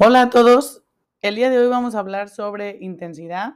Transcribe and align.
Hola 0.00 0.22
a 0.22 0.30
todos. 0.30 0.84
El 1.22 1.34
día 1.34 1.50
de 1.50 1.58
hoy 1.58 1.66
vamos 1.66 1.96
a 1.96 1.98
hablar 1.98 2.28
sobre 2.28 2.78
intensidad 2.80 3.54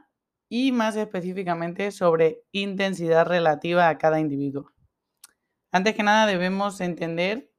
y 0.49 0.73
más 0.73 0.97
específicamente 0.97 1.89
sobre 1.91 2.43
intensidad 2.51 3.25
relativa 3.25 3.87
a 3.87 3.97
cada 3.97 4.19
individuo. 4.19 4.69
Antes 5.71 5.95
que 5.95 6.03
nada 6.03 6.25
debemos 6.25 6.81
entender 6.81 7.49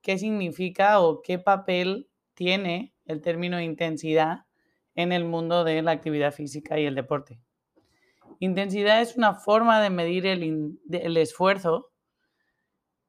qué 0.00 0.16
significa 0.16 0.98
o 1.00 1.20
qué 1.20 1.38
papel 1.38 2.08
tiene 2.32 2.94
el 3.04 3.20
término 3.20 3.60
intensidad 3.60 4.46
en 4.94 5.12
el 5.12 5.26
mundo 5.26 5.62
de 5.62 5.82
la 5.82 5.90
actividad 5.90 6.32
física 6.32 6.80
y 6.80 6.86
el 6.86 6.94
deporte. 6.94 7.38
Intensidad 8.38 9.02
es 9.02 9.14
una 9.14 9.34
forma 9.34 9.82
de 9.82 9.90
medir 9.90 10.24
el, 10.24 10.80
el 10.90 11.16
esfuerzo 11.18 11.92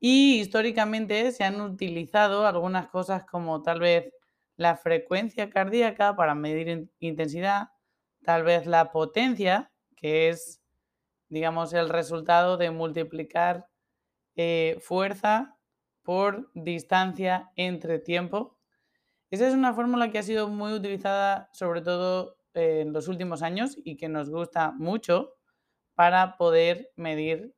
y 0.01 0.41
históricamente 0.41 1.31
se 1.31 1.45
han 1.45 1.61
utilizado 1.61 2.45
algunas 2.45 2.89
cosas 2.89 3.23
como 3.23 3.61
tal 3.61 3.79
vez 3.79 4.13
la 4.55 4.77
frecuencia 4.77 5.49
cardíaca 5.49 6.15
para 6.15 6.35
medir 6.35 6.89
intensidad, 6.99 7.69
tal 8.23 8.43
vez 8.43 8.65
la 8.65 8.91
potencia, 8.91 9.71
que 9.95 10.29
es, 10.29 10.61
digamos, 11.29 11.73
el 11.73 11.89
resultado 11.89 12.57
de 12.57 12.71
multiplicar 12.71 13.67
eh, 14.35 14.77
fuerza 14.81 15.57
por 16.03 16.51
distancia 16.53 17.51
entre 17.55 17.99
tiempo. 17.99 18.57
Esa 19.31 19.47
es 19.47 19.53
una 19.53 19.73
fórmula 19.73 20.11
que 20.11 20.19
ha 20.19 20.23
sido 20.23 20.47
muy 20.47 20.73
utilizada 20.73 21.49
sobre 21.53 21.81
todo 21.81 22.37
en 22.53 22.93
los 22.93 23.07
últimos 23.07 23.41
años 23.41 23.77
y 23.83 23.97
que 23.97 24.09
nos 24.09 24.29
gusta 24.29 24.71
mucho 24.71 25.33
para 25.95 26.37
poder 26.37 26.91
medir 26.95 27.55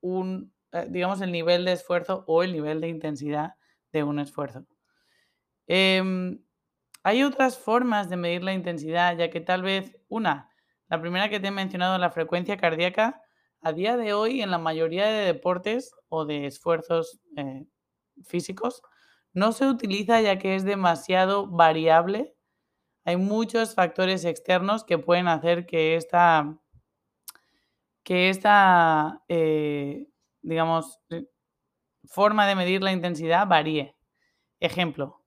un, 0.00 0.52
eh, 0.72 0.86
digamos, 0.88 1.20
el 1.20 1.32
nivel 1.32 1.64
de 1.64 1.72
esfuerzo 1.72 2.24
o 2.26 2.42
el 2.42 2.52
nivel 2.52 2.80
de 2.80 2.88
intensidad 2.88 3.54
de 3.92 4.04
un 4.04 4.18
esfuerzo. 4.18 4.66
Em, 5.72 6.42
hay 7.04 7.22
otras 7.22 7.56
formas 7.56 8.10
de 8.10 8.16
medir 8.16 8.42
la 8.42 8.52
intensidad, 8.54 9.16
ya 9.16 9.30
que 9.30 9.40
tal 9.40 9.62
vez 9.62 9.96
una, 10.08 10.50
la 10.88 11.00
primera 11.00 11.28
que 11.28 11.38
te 11.38 11.46
he 11.46 11.52
mencionado, 11.52 11.96
la 11.96 12.10
frecuencia 12.10 12.56
cardíaca, 12.56 13.22
a 13.60 13.72
día 13.72 13.96
de 13.96 14.12
hoy 14.12 14.42
en 14.42 14.50
la 14.50 14.58
mayoría 14.58 15.06
de 15.06 15.26
deportes 15.26 15.94
o 16.08 16.24
de 16.24 16.46
esfuerzos 16.46 17.20
eh, 17.36 17.66
físicos 18.26 18.82
no 19.32 19.52
se 19.52 19.68
utiliza 19.68 20.20
ya 20.20 20.40
que 20.40 20.56
es 20.56 20.64
demasiado 20.64 21.46
variable. 21.46 22.34
Hay 23.04 23.16
muchos 23.16 23.76
factores 23.76 24.24
externos 24.24 24.82
que 24.82 24.98
pueden 24.98 25.28
hacer 25.28 25.66
que 25.66 25.94
esta, 25.94 26.58
que 28.02 28.28
esta 28.30 29.22
eh, 29.28 30.08
digamos, 30.42 30.98
forma 32.06 32.48
de 32.48 32.56
medir 32.56 32.82
la 32.82 32.90
intensidad 32.90 33.46
varíe. 33.46 33.96
Ejemplo, 34.58 35.19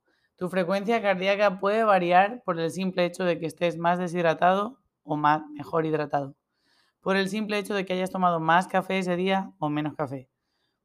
tu 0.43 0.49
frecuencia 0.49 1.01
cardíaca 1.01 1.57
puede 1.61 1.85
variar 1.85 2.43
por 2.43 2.59
el 2.59 2.69
simple 2.69 3.05
hecho 3.05 3.23
de 3.23 3.39
que 3.39 3.45
estés 3.45 3.77
más 3.77 3.97
deshidratado 3.97 4.77
o 5.03 5.15
más, 5.15 5.41
mejor 5.51 5.85
hidratado. 5.85 6.35
Por 6.99 7.15
el 7.15 7.29
simple 7.29 7.57
hecho 7.59 7.73
de 7.73 7.85
que 7.85 7.93
hayas 7.93 8.11
tomado 8.11 8.41
más 8.41 8.67
café 8.67 8.99
ese 8.99 9.15
día 9.15 9.53
o 9.57 9.69
menos 9.69 9.95
café. 9.95 10.29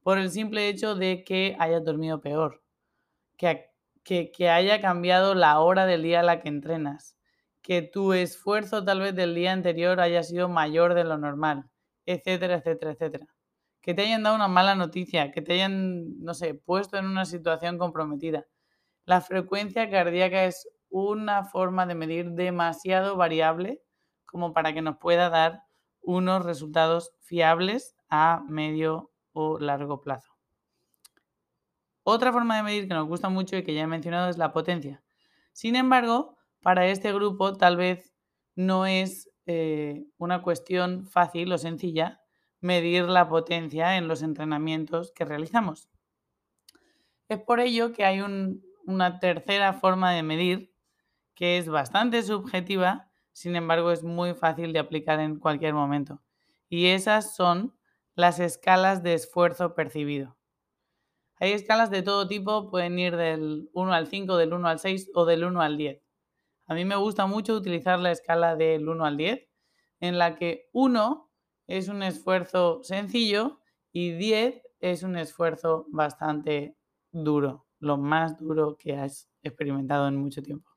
Por 0.05 0.17
el 0.19 0.31
simple 0.31 0.69
hecho 0.69 0.95
de 0.95 1.25
que 1.25 1.57
hayas 1.59 1.83
dormido 1.85 2.21
peor. 2.21 2.63
Que, 3.37 3.73
que, 4.05 4.31
que 4.31 4.49
haya 4.49 4.81
cambiado 4.81 5.35
la 5.35 5.59
hora 5.59 5.87
del 5.87 6.05
día 6.05 6.21
a 6.21 6.23
la 6.23 6.39
que 6.39 6.51
entrenas. 6.51 7.17
Que 7.61 7.83
tu 7.83 8.13
esfuerzo 8.13 8.85
tal 8.85 9.01
vez 9.01 9.17
del 9.17 9.35
día 9.35 9.51
anterior 9.51 10.01
haya 10.01 10.23
sido 10.23 10.49
mayor 10.49 10.95
de 10.95 11.03
lo 11.03 11.19
normal. 11.19 11.69
Etcétera, 12.07 12.59
etcétera, 12.59 12.93
etcétera. 12.93 13.27
Que 13.81 13.93
te 13.93 14.03
hayan 14.03 14.23
dado 14.23 14.37
una 14.37 14.47
mala 14.47 14.77
noticia. 14.77 15.33
Que 15.33 15.43
te 15.43 15.55
hayan, 15.55 16.21
no 16.21 16.33
sé, 16.33 16.55
puesto 16.55 16.97
en 16.97 17.07
una 17.07 17.25
situación 17.25 17.77
comprometida 17.77 18.47
la 19.09 19.23
frecuencia 19.23 19.89
cardíaca 19.89 20.45
es 20.45 20.69
una 20.91 21.43
forma 21.43 21.87
de 21.87 21.95
medir 21.95 22.33
demasiado 22.33 23.17
variable 23.17 23.83
como 24.27 24.53
para 24.53 24.75
que 24.75 24.83
nos 24.83 24.99
pueda 24.99 25.31
dar 25.31 25.63
unos 26.03 26.45
resultados 26.45 27.15
fiables 27.23 27.97
a 28.11 28.45
medio 28.51 29.11
o 29.33 29.59
largo 29.59 30.03
plazo. 30.03 30.37
Otra 32.03 32.35
forma 32.35 32.59
de 32.59 32.63
medir 32.63 32.87
que 32.87 32.93
nos 32.93 33.09
gusta 33.09 33.31
mucho 33.31 33.57
y 33.57 33.63
que 33.63 33.73
ya 33.73 33.81
he 33.81 33.87
mencionado 33.87 34.29
es 34.29 34.37
la 34.37 34.53
potencia. 34.53 35.03
Sin 35.55 35.75
embargo, 35.75 36.37
para 36.61 36.87
este 36.87 37.11
grupo 37.11 37.57
tal 37.57 37.79
vez 37.79 38.15
no 38.57 38.85
es 38.85 39.31
eh, 39.47 40.05
una 40.19 40.43
cuestión 40.43 41.07
fácil 41.07 41.51
o 41.51 41.57
sencilla 41.57 42.21
medir 42.61 43.05
la 43.05 43.27
potencia 43.27 43.97
en 43.97 44.07
los 44.07 44.21
entrenamientos 44.21 45.13
que 45.13 45.25
realizamos. 45.25 45.89
Es 47.31 47.41
por 47.41 47.61
ello 47.61 47.95
que 47.95 48.05
hay 48.05 48.21
un 48.21 48.68
una 48.89 49.19
tercera 49.19 49.75
forma 49.75 50.13
de 50.13 50.23
medir 50.23 50.73
que 51.35 51.59
es 51.59 51.69
bastante 51.69 52.23
subjetiva, 52.23 53.11
sin 53.33 53.55
embargo 53.55 53.93
es 53.93 54.03
muy 54.03 54.33
fácil 54.33 54.73
de 54.73 54.79
aplicar 54.79 55.21
en 55.21 55.39
cualquier 55.39 55.75
momento. 55.75 56.23
Y 56.71 56.87
esas 56.87 57.37
son 57.37 57.77
las 58.15 58.41
escalas 58.41 59.03
de 59.03 59.13
esfuerzo 59.13 59.75
percibido. 59.75 60.39
Hay 61.37 61.53
escalas 61.53 61.91
de 61.91 62.03
todo 62.03 62.27
tipo, 62.27 62.71
pueden 62.71 62.99
ir 62.99 63.15
del 63.15 63.69
1 63.75 63.93
al 63.93 64.07
5, 64.07 64.39
del 64.39 64.55
1 64.55 64.67
al 64.67 64.79
6 64.79 65.11
o 65.15 65.27
del 65.27 65.45
1 65.45 65.61
al 65.61 65.77
10. 65.77 66.03
A 66.67 66.75
mí 66.75 66.87
me 66.87 66.97
gusta 66.97 67.27
mucho 67.27 67.55
utilizar 67.55 67.99
la 67.99 68.11
escala 68.11 68.57
del 68.57 68.89
1 68.89 69.05
al 69.05 69.19
10, 69.19 69.47
en 70.01 70.17
la 70.17 70.35
que 70.35 70.71
1 70.73 71.31
es 71.67 71.89
un 71.89 72.03
esfuerzo 72.03 72.83
sencillo 72.83 73.61
y 73.93 74.13
10 74.13 74.63
es 74.81 75.03
un 75.03 75.17
esfuerzo 75.17 75.85
bastante 75.91 76.75
duro 77.13 77.68
lo 77.81 77.97
más 77.97 78.39
duro 78.39 78.77
que 78.77 78.97
has 78.97 79.29
experimentado 79.43 80.09
en 80.09 80.17
mucho 80.17 80.43
tiempo. 80.43 80.71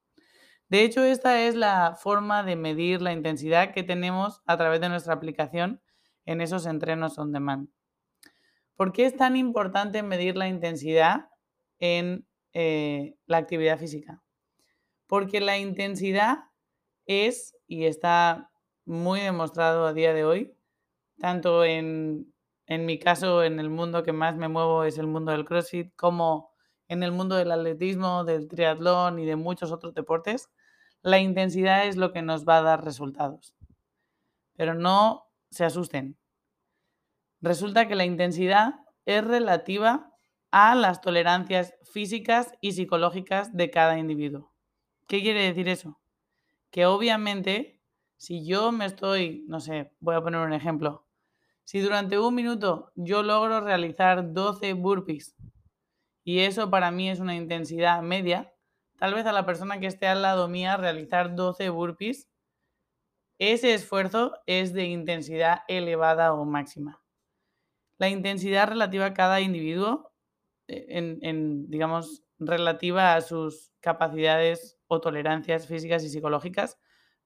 De 0.69 0.83
hecho, 0.83 1.03
esta 1.03 1.41
es 1.41 1.55
la 1.55 1.95
forma 1.95 2.43
de 2.43 2.55
medir 2.55 3.01
la 3.01 3.11
intensidad 3.11 3.73
que 3.73 3.83
tenemos 3.83 4.41
a 4.45 4.55
través 4.55 4.79
de 4.79 4.87
nuestra 4.87 5.13
aplicación 5.13 5.81
en 6.25 6.39
esos 6.39 6.65
entrenos 6.65 7.17
on 7.17 7.33
demand. 7.33 7.69
¿Por 8.75 8.93
qué 8.93 9.05
es 9.05 9.15
tan 9.15 9.35
importante 9.35 10.01
medir 10.01 10.37
la 10.37 10.47
intensidad 10.47 11.29
en 11.79 12.25
eh, 12.53 13.15
la 13.25 13.37
actividad 13.37 13.77
física? 13.77 14.23
Porque 15.07 15.41
la 15.41 15.57
intensidad 15.57 16.45
es, 17.05 17.55
y 17.67 17.85
está 17.85 18.49
muy 18.85 19.19
demostrado 19.19 19.85
a 19.85 19.93
día 19.93 20.13
de 20.13 20.23
hoy, 20.23 20.55
tanto 21.19 21.65
en, 21.65 22.33
en 22.65 22.85
mi 22.85 22.97
caso, 22.97 23.43
en 23.43 23.59
el 23.59 23.69
mundo 23.69 24.03
que 24.03 24.13
más 24.13 24.37
me 24.37 24.47
muevo 24.47 24.85
es 24.85 24.97
el 24.97 25.07
mundo 25.07 25.33
del 25.33 25.43
CrossFit, 25.43 25.93
como 25.95 26.50
en 26.91 27.03
el 27.03 27.13
mundo 27.13 27.37
del 27.37 27.53
atletismo, 27.53 28.25
del 28.25 28.49
triatlón 28.49 29.17
y 29.17 29.25
de 29.25 29.37
muchos 29.37 29.71
otros 29.71 29.93
deportes, 29.93 30.49
la 31.01 31.19
intensidad 31.19 31.87
es 31.87 31.95
lo 31.95 32.11
que 32.11 32.21
nos 32.21 32.43
va 32.43 32.57
a 32.57 32.61
dar 32.61 32.83
resultados. 32.83 33.55
Pero 34.57 34.73
no 34.73 35.31
se 35.49 35.63
asusten. 35.63 36.17
Resulta 37.39 37.87
que 37.87 37.95
la 37.95 38.03
intensidad 38.03 38.81
es 39.05 39.23
relativa 39.23 40.11
a 40.51 40.75
las 40.75 40.99
tolerancias 40.99 41.75
físicas 41.81 42.51
y 42.59 42.73
psicológicas 42.73 43.55
de 43.55 43.71
cada 43.71 43.97
individuo. 43.97 44.51
¿Qué 45.07 45.21
quiere 45.21 45.43
decir 45.43 45.69
eso? 45.69 45.97
Que 46.71 46.87
obviamente, 46.87 47.79
si 48.17 48.45
yo 48.45 48.73
me 48.73 48.85
estoy, 48.85 49.45
no 49.47 49.61
sé, 49.61 49.93
voy 50.01 50.15
a 50.15 50.21
poner 50.21 50.41
un 50.41 50.51
ejemplo, 50.51 51.07
si 51.63 51.79
durante 51.79 52.19
un 52.19 52.35
minuto 52.35 52.91
yo 52.95 53.23
logro 53.23 53.61
realizar 53.61 54.33
12 54.33 54.73
burpees 54.73 55.37
y 56.23 56.39
eso 56.39 56.69
para 56.69 56.91
mí 56.91 57.09
es 57.09 57.19
una 57.19 57.35
intensidad 57.35 58.01
media, 58.01 58.53
tal 58.97 59.13
vez 59.13 59.25
a 59.25 59.31
la 59.31 59.45
persona 59.45 59.79
que 59.79 59.87
esté 59.87 60.07
al 60.07 60.21
lado 60.21 60.47
mía 60.47 60.77
realizar 60.77 61.35
12 61.35 61.69
burpees, 61.69 62.29
ese 63.39 63.73
esfuerzo 63.73 64.33
es 64.45 64.71
de 64.71 64.85
intensidad 64.85 65.61
elevada 65.67 66.31
o 66.33 66.45
máxima. 66.45 67.01
La 67.97 68.07
intensidad 68.07 68.67
relativa 68.67 69.07
a 69.07 69.13
cada 69.15 69.41
individuo, 69.41 70.13
eh, 70.67 70.85
en, 70.89 71.67
digamos, 71.67 72.23
relativa 72.37 73.15
a 73.15 73.21
sus 73.21 73.71
capacidades 73.79 74.77
o 74.85 75.01
tolerancias 75.01 75.65
físicas 75.65 76.03
y 76.03 76.09
psicológicas, 76.09 76.77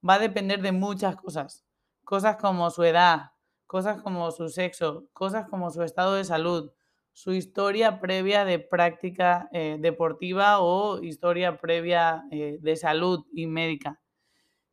va 0.08 0.14
a 0.14 0.20
depender 0.20 0.62
de 0.62 0.72
muchas 0.72 1.18
cosas. 1.18 1.66
Cosas 2.06 2.38
como 2.38 2.70
su 2.70 2.84
edad, 2.84 3.32
cosas 3.68 4.02
como 4.02 4.32
su 4.32 4.48
sexo, 4.48 5.10
cosas 5.12 5.50
como 5.50 5.70
su 5.70 5.84
estado 5.84 6.14
de 6.16 6.24
salud, 6.24 6.72
su 7.16 7.32
historia 7.32 8.02
previa 8.02 8.44
de 8.44 8.60
práctica 8.60 9.48
eh, 9.54 9.78
deportiva 9.80 10.60
o 10.60 11.02
historia 11.02 11.62
previa 11.62 12.26
eh, 12.30 12.58
de 12.60 12.76
salud 12.76 13.26
y 13.32 13.48
médica. 13.48 14.02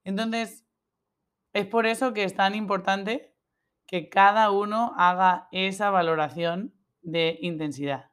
Entonces, 0.02 0.66
es 1.52 1.66
por 1.66 1.86
eso 1.86 2.12
que 2.12 2.24
es 2.24 2.34
tan 2.34 2.56
importante 2.56 3.32
que 3.86 4.08
cada 4.08 4.50
uno 4.50 4.92
haga 4.96 5.46
esa 5.52 5.90
valoración 5.90 6.74
de 7.00 7.38
intensidad. 7.42 8.10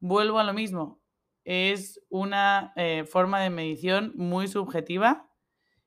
Vuelvo 0.00 0.40
a 0.40 0.44
lo 0.44 0.52
mismo, 0.52 1.00
es 1.44 2.00
una 2.08 2.72
eh, 2.74 3.04
forma 3.04 3.38
de 3.40 3.50
medición 3.50 4.14
muy 4.16 4.48
subjetiva 4.48 5.30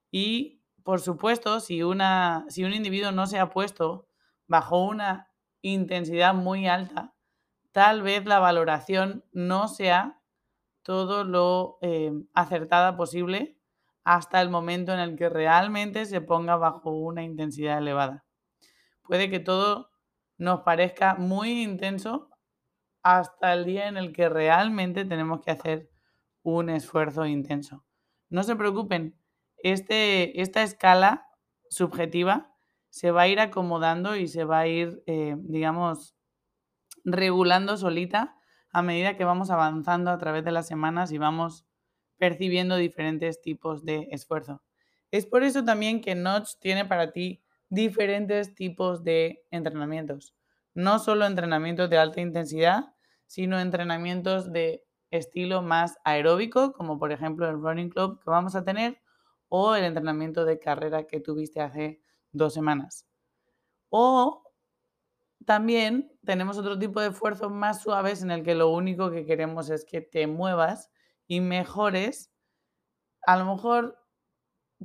y, 0.10 0.64
por 0.84 1.02
supuesto, 1.02 1.60
si, 1.60 1.84
una, 1.84 2.46
si 2.48 2.64
un 2.64 2.74
individuo 2.74 3.12
no 3.12 3.28
se 3.28 3.40
ha 3.40 3.50
puesto 3.50 4.08
bajo 4.48 4.86
una 4.86 5.28
intensidad 5.62 6.34
muy 6.34 6.70
alta, 6.70 7.14
tal 7.72 8.02
vez 8.02 8.26
la 8.26 8.40
valoración 8.40 9.24
no 9.32 9.68
sea 9.68 10.22
todo 10.84 11.24
lo 11.24 11.78
eh, 11.82 12.12
acertada 12.34 12.98
posible 12.98 13.58
hasta 14.04 14.42
el 14.42 14.50
momento 14.50 14.94
en 14.94 15.00
el 15.00 15.16
que 15.16 15.30
realmente 15.30 16.06
se 16.06 16.22
ponga 16.22 16.56
bajo 16.56 16.92
una 16.92 17.24
intensidad 17.24 17.78
elevada. 17.78 18.26
Puede 19.04 19.30
que 19.30 19.40
todo 19.40 19.92
nos 20.38 20.62
parezca 20.62 21.16
muy 21.16 21.62
intenso 21.62 22.30
hasta 23.04 23.54
el 23.54 23.66
día 23.66 23.88
en 23.88 23.98
el 23.98 24.14
que 24.14 24.30
realmente 24.30 25.06
tenemos 25.06 25.42
que 25.42 25.52
hacer 25.52 25.90
un 26.44 26.70
esfuerzo 26.70 27.26
intenso. 27.26 27.86
No 28.30 28.44
se 28.44 28.56
preocupen, 28.56 29.16
este, 29.58 30.42
esta 30.42 30.64
escala 30.64 31.28
subjetiva 31.70 32.56
se 32.90 33.12
va 33.12 33.24
a 33.24 33.28
ir 33.28 33.40
acomodando 33.40 34.16
y 34.16 34.28
se 34.28 34.44
va 34.44 34.60
a 34.60 34.68
ir, 34.68 35.04
eh, 35.06 35.36
digamos, 35.38 36.16
regulando 37.06 37.78
solita 37.78 38.36
a 38.72 38.82
medida 38.82 39.18
que 39.18 39.24
vamos 39.24 39.50
avanzando 39.50 40.12
a 40.12 40.18
través 40.18 40.44
de 40.46 40.52
las 40.52 40.68
semanas 40.68 41.12
y 41.12 41.18
vamos 41.18 41.66
percibiendo 42.18 42.76
diferentes 42.76 43.42
tipos 43.42 43.84
de 43.84 44.08
esfuerzo. 44.12 44.62
Es 45.12 45.26
por 45.26 45.44
eso 45.44 45.64
también 45.64 46.02
que 46.02 46.16
Notch 46.16 46.52
tiene 46.60 46.86
para 46.86 47.12
ti 47.12 47.44
diferentes 47.70 48.54
tipos 48.54 49.04
de 49.04 49.44
entrenamientos. 49.52 50.36
No 50.74 51.00
solo 51.00 51.26
entrenamientos 51.26 51.90
de 51.90 51.98
alta 51.98 52.22
intensidad, 52.22 52.94
sino 53.28 53.60
entrenamientos 53.60 54.52
de 54.52 54.86
estilo 55.10 55.62
más 55.62 55.98
aeróbico, 56.04 56.74
como 56.74 57.00
por 57.00 57.12
ejemplo 57.12 57.50
el 57.50 57.62
running 57.62 57.90
club 57.90 58.20
que 58.24 58.30
vamos 58.30 58.56
a 58.56 58.64
tener, 58.64 59.02
o 59.50 59.76
el 59.76 59.84
entrenamiento 59.84 60.46
de 60.46 60.60
carrera 60.60 61.08
que 61.08 61.20
tuviste 61.20 61.60
hace 61.60 62.02
dos 62.32 62.54
semanas. 62.54 63.06
O 63.90 64.44
también 65.46 66.12
tenemos 66.26 66.58
otro 66.58 66.78
tipo 66.78 67.02
de 67.02 67.10
esfuerzos 67.10 67.52
más 67.52 67.82
suaves 67.82 68.22
en 68.22 68.32
el 68.32 68.44
que 68.44 68.56
lo 68.56 68.70
único 68.70 69.12
que 69.12 69.26
queremos 69.26 69.70
es 69.70 69.86
que 69.86 70.02
te 70.02 70.28
muevas 70.28 70.90
y 71.28 71.42
mejores 71.42 72.32
a 73.24 73.38
lo 73.38 73.46
mejor 73.46 73.98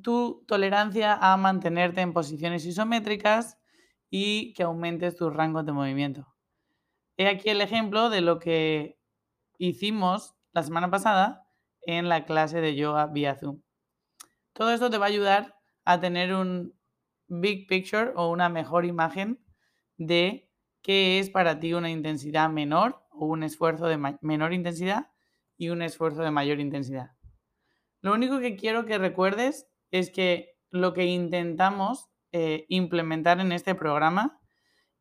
tu 0.02 0.44
tolerancia 0.46 1.14
a 1.14 1.36
mantenerte 1.36 2.00
en 2.00 2.12
posiciones 2.12 2.64
isométricas 2.66 3.58
y 4.10 4.52
que 4.54 4.62
aumentes 4.62 5.16
tus 5.16 5.32
rangos 5.34 5.64
de 5.64 5.72
movimiento. 5.72 6.26
He 7.16 7.28
aquí 7.28 7.48
el 7.48 7.60
ejemplo 7.60 8.10
de 8.10 8.20
lo 8.20 8.38
que 8.38 8.98
hicimos 9.58 10.36
la 10.52 10.62
semana 10.62 10.90
pasada 10.90 11.48
en 11.82 12.08
la 12.08 12.24
clase 12.26 12.60
de 12.60 12.76
yoga 12.76 13.06
vía 13.06 13.36
Zoom. 13.36 13.62
Todo 14.52 14.70
esto 14.70 14.90
te 14.90 14.98
va 14.98 15.06
a 15.06 15.08
ayudar 15.08 15.56
a 15.84 16.00
tener 16.00 16.34
un 16.34 16.74
big 17.28 17.66
picture 17.66 18.12
o 18.16 18.30
una 18.30 18.48
mejor 18.48 18.84
imagen 18.84 19.42
de 19.96 20.45
qué 20.86 21.18
es 21.18 21.30
para 21.30 21.58
ti 21.58 21.74
una 21.74 21.90
intensidad 21.90 22.48
menor 22.48 23.02
o 23.10 23.26
un 23.26 23.42
esfuerzo 23.42 23.88
de 23.88 23.98
menor 24.20 24.52
intensidad 24.52 25.10
y 25.56 25.70
un 25.70 25.82
esfuerzo 25.82 26.22
de 26.22 26.30
mayor 26.30 26.60
intensidad. 26.60 27.10
Lo 28.02 28.12
único 28.12 28.38
que 28.38 28.54
quiero 28.54 28.86
que 28.86 28.96
recuerdes 28.96 29.66
es 29.90 30.10
que 30.10 30.60
lo 30.70 30.94
que 30.94 31.06
intentamos 31.06 32.08
eh, 32.30 32.66
implementar 32.68 33.40
en 33.40 33.50
este 33.50 33.74
programa 33.74 34.40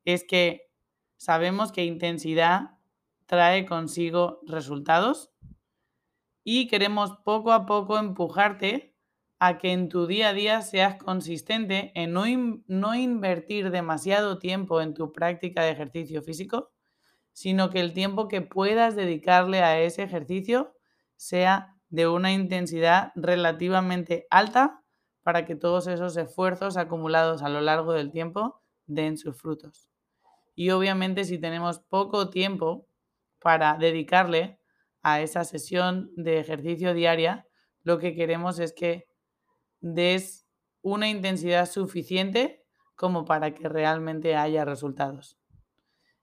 es 0.05 0.23
que 0.23 0.71
sabemos 1.17 1.71
que 1.71 1.85
intensidad 1.85 2.79
trae 3.27 3.67
consigo 3.67 4.39
resultados 4.47 5.35
y 6.43 6.67
queremos 6.67 7.11
poco 7.23 7.51
a 7.51 7.67
poco 7.67 7.99
empujarte 7.99 8.94
a 9.47 9.59
que 9.59 9.71
en 9.71 9.89
tu 9.89 10.07
día 10.07 10.29
a 10.29 10.33
día 10.33 10.61
seas 10.63 10.95
consistente 10.95 11.91
en 11.93 12.13
no, 12.13 12.23
no, 12.65 12.95
invertir 12.95 13.69
demasiado 13.69 14.39
tiempo 14.39 14.81
en 14.81 14.95
tu 14.95 15.11
práctica 15.11 15.61
de 15.61 15.69
ejercicio 15.69 16.23
físico, 16.23 16.71
sino 17.31 17.69
que 17.69 17.79
el 17.79 17.93
tiempo 17.93 18.27
que 18.27 18.41
puedas 18.41 18.95
dedicarle 18.95 19.61
a 19.61 19.79
ese 19.79 20.01
ejercicio 20.01 20.73
sea 21.15 21.75
de 21.89 22.07
una 22.07 22.31
intensidad 22.31 23.11
relativamente 23.13 24.25
alta 24.31 24.81
para 25.21 25.45
que 25.45 25.55
todos 25.55 25.85
esos 25.85 26.17
esfuerzos 26.17 26.75
acumulados 26.75 27.43
a 27.43 27.49
lo 27.49 27.61
largo 27.61 27.93
del 27.93 28.11
tiempo 28.11 28.63
den 28.87 29.15
sus 29.15 29.39
frutos. 29.39 29.89
Y 30.55 30.71
obviamente 30.71 31.23
si 31.23 31.37
tenemos 31.37 31.81
poco 31.81 32.31
tiempo 32.31 32.87
para 33.39 33.77
dedicarle 33.77 34.59
a 35.03 35.21
esa 35.21 35.43
sesión 35.43 36.09
de 36.15 36.39
ejercicio 36.39 36.95
diaria, 36.95 37.45
lo 37.83 37.99
que 37.99 38.15
queremos 38.15 38.57
es 38.57 38.73
que 38.73 39.05
des 39.85 40.47
una 40.81 41.07
intensidad 41.07 41.69
suficiente 41.69 42.65
como 42.95 43.23
para 43.23 43.53
que 43.53 43.69
realmente 43.69 44.35
haya 44.35 44.65
resultados. 44.65 45.37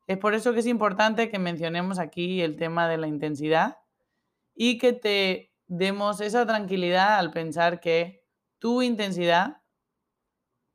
Es 0.09 0.19
por 0.19 0.35
eso 0.35 0.53
que 0.53 0.61
es 0.61 0.67
importante 0.67 1.31
que 1.31 1.39
mencionemos 1.39 2.01
aquí 2.01 2.41
el 2.41 2.57
tema 2.57 2.89
de 2.89 2.99
la 2.99 3.07
intensidad 3.07 3.79
y 4.53 4.79
que 4.79 4.93
te 4.93 5.55
demos 5.69 6.21
esa 6.21 6.45
tranquilidad 6.45 7.19
al 7.19 7.31
pensar 7.31 7.79
que 7.79 8.25
tu 8.59 8.83
intensidad 8.83 9.63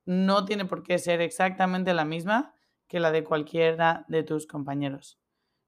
no 0.05 0.45
tiene 0.45 0.63
por 0.63 0.81
qué 0.81 0.97
ser 0.97 1.19
exactamente 1.19 1.93
la 1.93 2.05
misma 2.05 2.53
que 2.87 3.01
la 3.01 3.11
de 3.11 3.25
cualquiera 3.25 4.05
de 4.07 4.23
tus 4.23 4.47
compañeros. 4.47 5.19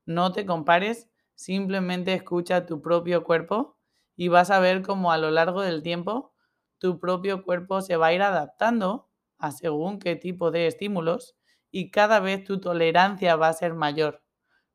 No 0.06 0.32
te 0.32 0.46
compares, 0.46 1.10
simplemente 1.36 2.14
escucha 2.14 2.66
tu 2.66 2.82
propio 2.82 3.26
cuerpo 3.26 3.78
y 4.16 4.30
vas 4.30 4.52
a 4.52 4.62
ver 4.62 4.84
cómo 4.84 5.12
a 5.12 5.18
lo 5.18 5.32
largo 5.32 5.62
del 5.62 5.84
tiempo 5.84 6.34
tu 6.80 7.00
propio 7.00 7.44
cuerpo 7.44 7.82
se 7.82 7.98
va 7.98 8.08
a 8.08 8.14
ir 8.14 8.22
adaptando 8.22 9.10
a 9.38 9.52
según 9.52 10.00
qué 10.00 10.16
tipo 10.16 10.52
de 10.52 10.68
estímulos 10.68 11.36
y 11.72 11.92
cada 11.92 12.20
vez 12.20 12.44
tu 12.44 12.60
tolerancia 12.60 13.36
va 13.36 13.50
a 13.50 13.54
ser 13.54 13.74
mayor, 13.74 14.24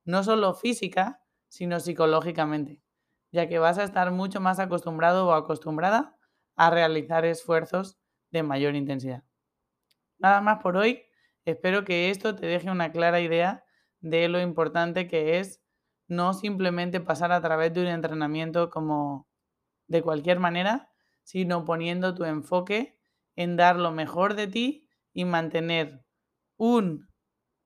no 0.04 0.22
solo 0.22 0.54
física, 0.54 1.20
sino 1.48 1.80
psicológicamente, 1.80 2.80
ya 3.32 3.48
que 3.48 3.58
vas 3.58 3.78
a 3.78 3.84
estar 3.84 4.10
mucho 4.12 4.40
más 4.40 4.58
acostumbrado 4.58 5.26
o 5.26 5.32
acostumbrada 5.32 6.16
a 6.56 6.70
realizar 6.70 7.24
esfuerzos 7.24 7.98
de 8.30 8.42
mayor 8.42 8.74
intensidad. 8.74 9.24
Nada 10.18 10.40
más 10.40 10.62
por 10.62 10.76
hoy. 10.76 11.02
Espero 11.44 11.84
que 11.84 12.10
esto 12.10 12.34
te 12.34 12.46
deje 12.46 12.70
una 12.70 12.90
clara 12.90 13.20
idea 13.20 13.64
de 14.00 14.28
lo 14.28 14.40
importante 14.40 15.08
que 15.08 15.38
es 15.38 15.62
no 16.08 16.32
simplemente 16.32 17.00
pasar 17.00 17.32
a 17.32 17.40
través 17.40 17.72
de 17.74 17.82
un 17.82 17.88
entrenamiento 17.88 18.70
como 18.70 19.28
de 19.86 20.02
cualquier 20.02 20.40
manera, 20.40 20.90
sino 21.24 21.64
poniendo 21.64 22.14
tu 22.14 22.24
enfoque 22.24 22.96
en 23.36 23.56
dar 23.56 23.76
lo 23.76 23.90
mejor 23.90 24.34
de 24.34 24.46
ti 24.46 24.88
y 25.12 25.24
mantener 25.24 26.04
un 26.56 27.08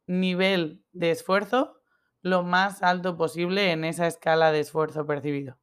nivel 0.07 0.83
de 0.93 1.11
esfuerzo 1.11 1.81
lo 2.23 2.43
más 2.43 2.83
alto 2.83 3.17
posible 3.17 3.71
en 3.73 3.85
esa 3.85 4.07
escala 4.07 4.51
de 4.51 4.61
esfuerzo 4.61 5.07
percibido. 5.07 5.59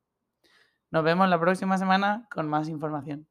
Nos 0.91 1.03
vemos 1.03 1.27
la 1.27 1.39
próxima 1.39 1.77
semana 1.77 2.27
con 2.31 2.47
más 2.47 2.69
información. 2.69 3.27